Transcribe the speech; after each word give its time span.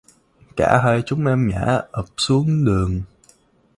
cả 0.55 0.81
hai 0.83 1.01
chúng 1.05 1.25
em 1.25 1.47
ngã 1.49 1.81
ập 1.91 2.05
xuống 2.17 2.65
đường 2.65 3.01